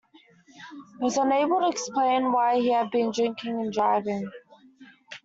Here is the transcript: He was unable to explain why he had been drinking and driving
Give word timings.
He 0.89 0.97
was 0.99 1.17
unable 1.17 1.59
to 1.61 1.67
explain 1.69 2.31
why 2.31 2.55
he 2.55 2.71
had 2.71 2.89
been 2.89 3.11
drinking 3.11 3.61
and 3.61 3.71
driving 3.71 4.31